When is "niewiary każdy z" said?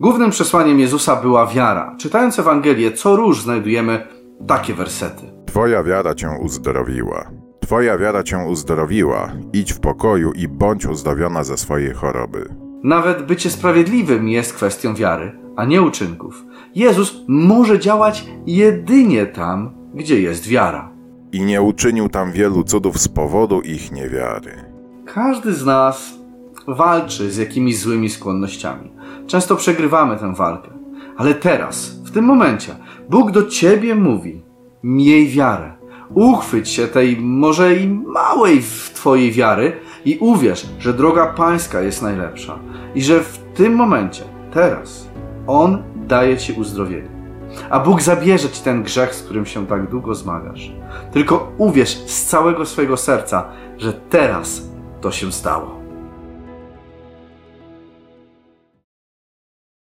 23.92-25.64